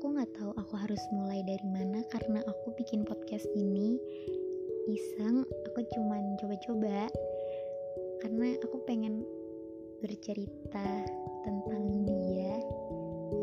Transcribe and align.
Aku 0.00 0.16
nggak 0.16 0.32
tahu 0.32 0.56
aku 0.56 0.80
harus 0.80 1.02
mulai 1.12 1.44
dari 1.44 1.68
mana 1.68 2.00
karena 2.08 2.40
aku 2.48 2.72
bikin 2.72 3.04
podcast 3.04 3.44
ini 3.52 4.00
iseng. 4.88 5.44
Aku 5.68 5.84
cuman 5.92 6.40
coba-coba 6.40 7.04
karena 8.24 8.56
aku 8.64 8.80
pengen 8.88 9.20
bercerita 10.00 11.04
tentang 11.44 11.84
dia 12.08 12.64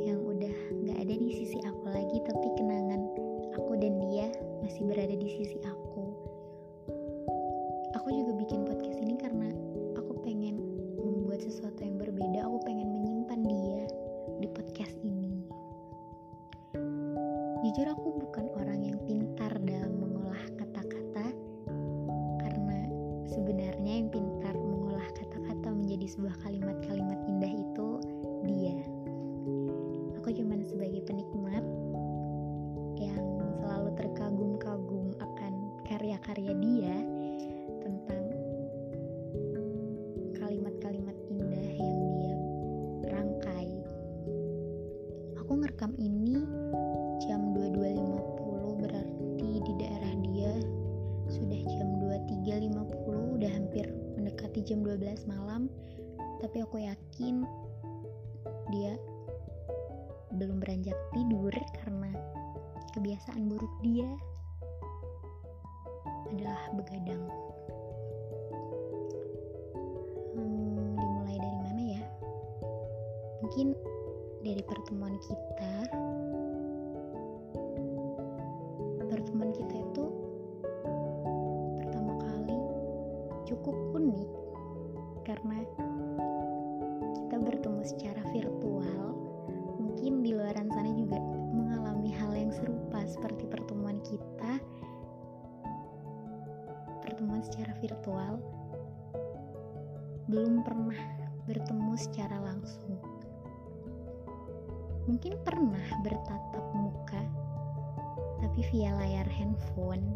yang 0.02 0.17
udah 0.17 0.57
nggak 0.81 0.98
ada 0.98 1.13
di 1.13 1.30
sisi 1.30 1.62
aku 1.62 1.93
lagi, 1.93 2.25
tapi 2.25 2.48
kenangan 2.58 3.05
aku 3.53 3.77
dan 3.77 3.94
dia 4.09 4.26
masih 4.66 4.81
berada 4.89 5.13
di 5.13 5.30
sisi 5.30 5.62
aku. 5.62 6.09
Aku 8.02 8.08
juga 8.09 8.34
bikin 8.34 8.66
podcast 8.66 8.98
ini 8.98 9.13
jujur 17.67 17.91
aku 17.91 18.16
bukan 18.23 18.48
orang 18.55 18.80
yang 18.80 18.95
pintar 19.03 19.52
dalam 19.67 19.99
mengolah 19.99 20.39
kata-kata. 20.55 21.35
Karena 22.40 22.80
sebenarnya 23.27 23.91
yang 23.91 24.07
pintar 24.07 24.55
mengolah 24.55 25.03
kata-kata 25.12 25.76
menjadi 25.76 26.07
sebuah 26.16 26.48
kalimat-kalimat 26.48 27.20
indah 27.27 27.52
itu 27.52 27.90
dia. 28.48 28.80
Aku 30.16 30.31
cuman 30.31 30.63
sebagai 30.63 31.12
penikmat 31.12 31.67
yang 32.95 33.20
selalu 33.59 33.91
terkagum-kagum 33.99 35.12
akan 35.20 35.54
karya-karya 35.91 36.55
dia 36.63 36.95
jam 54.68 54.84
12 54.84 55.32
malam 55.32 55.71
tapi 56.43 56.60
aku 56.60 56.84
yakin 56.84 57.48
dia 58.68 58.99
belum 60.35 60.60
beranjak 60.60 60.99
tidur 61.15 61.55
karena 61.79 62.12
kebiasaan 62.91 63.48
buruk 63.48 63.71
dia 63.79 64.12
adalah 66.35 66.59
begadang. 66.75 67.23
Hmm, 70.35 71.00
dimulai 71.00 71.38
dari 71.40 71.59
mana 71.63 71.81
ya? 71.95 72.03
Mungkin 73.40 73.68
dari 74.44 74.62
pertemuan 74.68 75.16
kita. 75.23 75.73
Pertemuan 79.07 79.56
kita 79.56 79.75
itu 79.79 80.06
pertama 81.79 82.13
kali 82.19 82.59
cukup 83.47 83.75
unik 83.95 84.47
karena 85.28 85.59
kita 87.19 87.35
bertemu 87.35 87.83
secara 87.83 88.23
virtual 88.31 89.11
mungkin 89.75 90.23
di 90.23 90.31
luar 90.31 90.56
sana 90.56 90.88
juga 90.95 91.19
mengalami 91.51 92.16
hal 92.16 92.31
yang 92.31 92.47
serupa 92.56 93.03
seperti 93.03 93.44
pertemuan 93.44 94.00
kita. 94.07 94.63
Pertemuan 97.03 97.44
secara 97.44 97.75
virtual 97.83 98.39
belum 100.31 100.63
pernah 100.63 101.01
bertemu 101.44 101.94
secara 102.00 102.39
langsung. 102.47 102.95
Mungkin 105.11 105.43
pernah 105.43 105.87
bertatap 106.07 106.66
muka 106.71 107.23
tapi 108.39 108.63
via 108.71 108.95
layar 108.95 109.27
handphone 109.27 110.07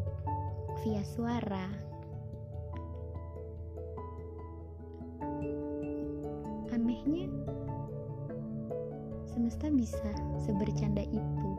via 0.87 1.03
suara 1.03 1.90
anehnya 7.01 7.33
semesta 9.25 9.73
bisa 9.73 10.11
sebercanda 10.45 11.01
itu. 11.01 11.49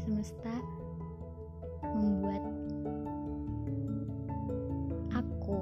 Semesta 0.00 0.54
membuat 1.84 2.40
aku 5.12 5.60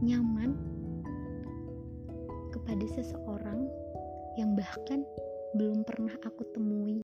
nyaman 0.00 0.56
kepada 2.56 2.86
seseorang 2.96 3.68
yang 4.40 4.56
bahkan 4.56 5.04
belum 5.60 5.84
pernah 5.84 6.16
aku 6.24 6.40
temui 6.56 6.96